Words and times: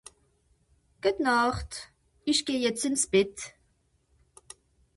Gutnacht 1.03 1.91
isch 2.25 2.43
geh 2.43 2.57
jetzt 2.57 2.85
ins 2.85 3.05
Bett 3.05 3.39